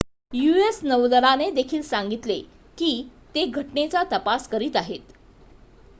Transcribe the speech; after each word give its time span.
US 0.33 0.79
नौदलाने 0.83 1.49
देखील 1.51 1.81
सांगितले 1.81 2.39
की 2.77 2.91
ते 3.35 3.45
घटनेचा 3.47 4.03
तपास 4.11 4.47
करीत 4.47 4.75
आहेत 4.75 5.13